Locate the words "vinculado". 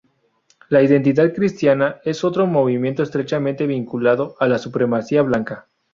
3.67-4.33